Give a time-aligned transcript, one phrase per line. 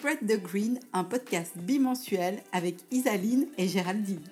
[0.00, 4.22] Spread the Green, un podcast bimensuel avec Isaline et Géraldine.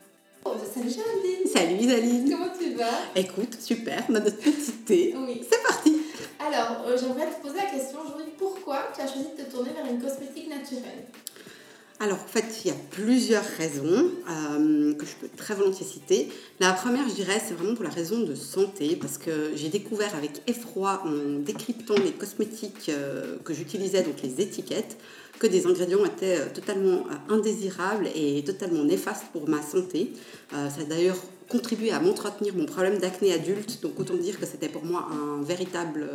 [0.47, 2.87] Oh, salut Géraldine Salut Isaline Comment tu vas?
[3.15, 5.15] Écoute, super, on a notre petit thé.
[5.15, 5.43] Oui.
[5.43, 5.99] C'est parti
[6.39, 9.73] Alors, euh, j'aimerais te poser la question aujourd'hui, pourquoi tu as choisi de te tourner
[9.73, 11.05] vers une cosmétique naturelle?
[12.01, 16.29] Alors, en fait, il y a plusieurs raisons euh, que je peux très volontiers citer.
[16.61, 20.15] La première, je dirais, c'est vraiment pour la raison de santé, parce que j'ai découvert
[20.15, 24.97] avec effroi, en décryptant les cosmétiques euh, que j'utilisais, donc les étiquettes,
[25.41, 30.13] que des ingrédients étaient euh, totalement indésirables et totalement néfastes pour ma santé.
[30.53, 34.69] Ça a d'ailleurs contribué à m'entretenir mon problème d'acné adulte, donc autant dire que c'était
[34.69, 36.09] pour moi un véritable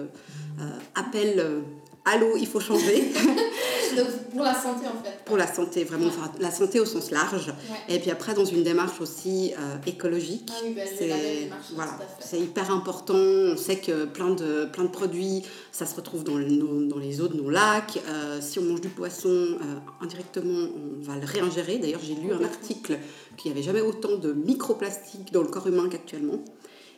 [0.95, 1.63] appel
[2.05, 3.11] Allô, il faut changer
[3.95, 5.19] Donc, pour la santé en fait.
[5.25, 7.47] pour la santé, vraiment, enfin, la santé au sens large.
[7.47, 7.95] Ouais.
[7.95, 11.97] Et puis après, dans une démarche aussi euh, écologique, Ah oui, bah, c'est voilà,
[12.33, 13.13] hyper important.
[13.15, 17.21] On sait que plein de, plein de produits, ça se retrouve dans, le- dans les
[17.21, 17.99] eaux de nos lacs.
[18.09, 19.55] Euh, si on mange du poisson, euh,
[20.01, 21.77] indirectement, on va le réingérer.
[21.77, 22.97] D'ailleurs, j'ai lu un article
[23.37, 26.43] qu'il n'y avait jamais autant de microplastiques dans le corps humain qu'actuellement.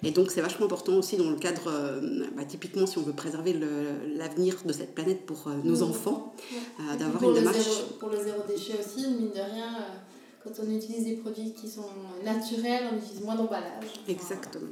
[0.04, 3.14] Et donc, c'est vachement important aussi dans le cadre, euh, bah, typiquement, si on veut
[3.14, 3.54] préserver
[4.16, 6.58] l'avenir de cette planète pour euh, nos Nos enfants, Ouais.
[6.94, 7.58] euh, d'avoir une démarche.
[7.58, 9.70] zéro- pour le zéro déchet aussi, mine de rien,
[10.44, 11.86] quand on utilise des produits qui sont
[12.24, 13.86] naturels, on utilise moins d'emballage.
[14.08, 14.68] Exactement.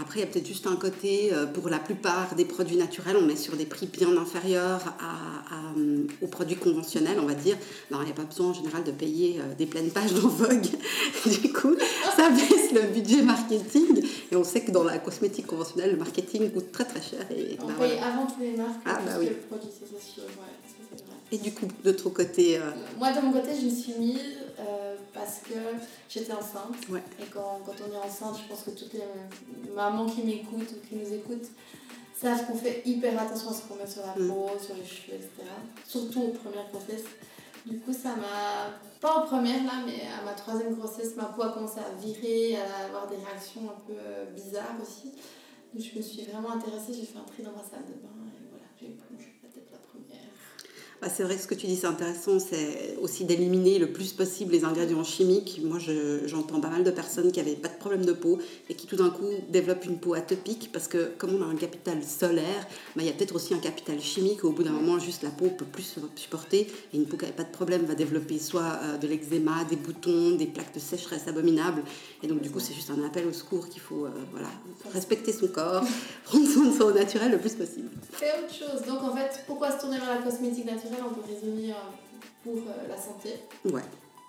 [0.00, 3.16] Après, il y a peut-être juste un côté, euh, pour la plupart des produits naturels,
[3.20, 7.34] on est sur des prix bien inférieurs à, à, euh, aux produits conventionnels, on va
[7.34, 7.56] dire.
[7.90, 10.28] Ben, il n'y a pas besoin en général de payer euh, des pleines pages dans
[10.28, 10.60] Vogue.
[11.26, 11.74] du coup,
[12.16, 14.04] ça baisse le budget marketing.
[14.30, 17.26] Et on sait que dans la cosmétique conventionnelle, le marketing coûte très très cher.
[17.36, 18.06] Et, On ben, paye voilà.
[18.14, 19.26] avant tous les marques, Ah, bah oui.
[19.30, 20.22] le produit, ça, c'est sûr.
[20.22, 20.30] Ouais,
[20.64, 21.16] ça, c'est vrai.
[21.32, 24.20] et du coup, de ton côté, euh, Moi, de mon côté, je me suis mise
[24.60, 24.62] euh,
[25.18, 25.54] parce que
[26.08, 26.76] j'étais enceinte.
[26.88, 27.02] Ouais.
[27.20, 29.02] Et quand, quand on est enceinte, je pense que toutes les
[29.74, 31.48] mamans qui m'écoutent ou qui nous écoutent
[32.20, 34.28] savent qu'on fait hyper attention à ce qu'on met sur la Mm.
[34.28, 35.30] peau, sur les cheveux, etc.
[35.86, 37.04] Surtout aux premières grossesses.
[37.66, 38.72] Du coup, ça m'a.
[39.00, 42.56] Pas aux premières là, mais à ma troisième grossesse, ma peau a commencé à virer,
[42.56, 45.12] à avoir des réactions un peu euh, bizarres aussi.
[45.72, 48.18] Donc, je me suis vraiment intéressée, j'ai fait un tri dans ma salle de bain
[48.26, 50.26] et voilà, j'ai plongé la tête la première.
[50.97, 54.12] Bah, c'est vrai que ce que tu dis, c'est intéressant, c'est aussi d'éliminer le plus
[54.12, 55.60] possible les ingrédients chimiques.
[55.64, 58.38] Moi, je- j'entends pas mal de personnes qui n'avaient pas de problème de peau
[58.68, 61.56] et qui tout d'un coup développent une peau atopique parce que comme on a un
[61.56, 64.44] capital solaire, bah, il y a peut-être aussi un capital chimique.
[64.44, 67.24] Au bout d'un moment, juste la peau peut plus se supporter et une peau qui
[67.24, 70.80] n'avait pas de problème va développer soit euh, de l'eczéma, des boutons, des plaques de
[70.80, 71.82] sécheresse abominables.
[72.22, 74.48] Et donc, du coup, c'est juste un appel au secours qu'il faut euh, voilà,
[74.92, 75.84] respecter son corps,
[76.24, 77.88] prendre soin de son naturel le plus possible.
[78.12, 78.86] Fais autre chose.
[78.86, 80.97] Donc en fait, pourquoi se tourner vers la cosmétique naturelle?
[81.06, 81.74] On peut résumer euh,
[82.42, 83.30] pour euh, la santé,
[83.64, 83.82] Ouais.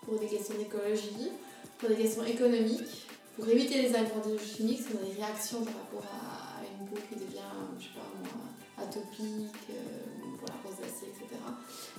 [0.06, 1.31] pour des questions d'écologie,
[1.78, 5.74] pour des questions économiques, pour éviter les ingrédients chimiques, si on a des réactions par
[5.75, 7.40] rapport à, une peau qui devient,
[7.80, 11.40] je sais pas moi, atopique, euh, pour la rosacée, etc.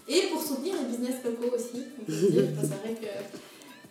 [0.09, 2.19] Et pour soutenir les business locaux aussi, parce
[2.69, 3.07] c'est vrai que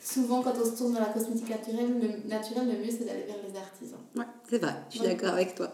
[0.02, 3.24] souvent quand on se tourne vers la cosmétique naturelle, le, naturelle, le mieux c'est d'aller
[3.26, 4.00] vers les artisans.
[4.16, 5.14] Ouais, c'est vrai, je suis Ouais.
[5.16, 5.72] d'accord avec toi.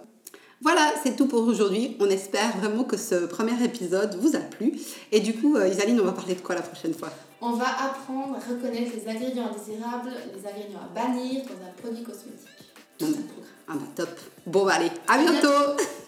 [0.61, 1.97] Voilà, c'est tout pour aujourd'hui.
[1.99, 4.73] On espère vraiment que ce premier épisode vous a plu.
[5.11, 7.09] Et du coup, euh, Isaline, on va parler de quoi la prochaine fois?
[7.41, 12.03] On va apprendre à reconnaître les ingrédients indésirables, les ingrédients à bannir dans un produit
[12.03, 12.49] cosmétique.
[12.99, 13.07] Bon.
[13.67, 14.09] Ah bah top.
[14.45, 15.47] Bon, bah, allez, à bientôt